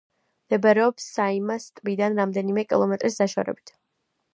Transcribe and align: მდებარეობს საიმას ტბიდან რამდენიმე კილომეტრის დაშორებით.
მდებარეობს 0.45 1.05
საიმას 1.19 1.69
ტბიდან 1.75 2.21
რამდენიმე 2.23 2.67
კილომეტრის 2.75 3.23
დაშორებით. 3.23 3.77